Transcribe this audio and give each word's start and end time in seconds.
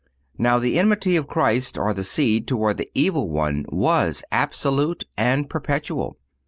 Now 0.39 0.57
the 0.57 0.79
enmity 0.79 1.15
of 1.15 1.27
Christ, 1.27 1.77
or 1.77 1.93
the 1.93 2.03
Seed, 2.03 2.47
toward 2.47 2.77
the 2.77 2.89
evil 2.95 3.29
one 3.29 3.67
was 3.69 4.23
absolute 4.31 5.03
and 5.15 5.47
perpetual. 5.47 6.17